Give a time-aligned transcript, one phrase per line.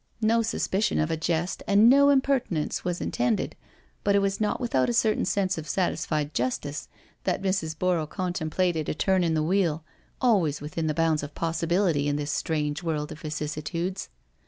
[0.23, 3.55] No suspicion of a jest and no impertinence was intended,
[4.03, 6.87] but it was not without a certain sense of satisfied justice
[7.23, 7.77] that Mrs.
[7.77, 9.83] Borrow con templated a turn in the wheel,
[10.19, 14.09] always within the bounds of possibility in this strange world of vicissitudes.